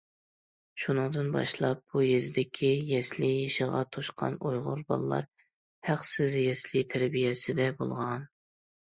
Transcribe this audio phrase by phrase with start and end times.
[0.85, 5.31] شۇنىڭدىن باشلاپ، بۇ يېزىدىكى يەسلى يېشىغا توشقان ئۇيغۇر بالىلار
[5.93, 8.31] ھەقسىز يەسلى تەربىيەسىدە بولغان.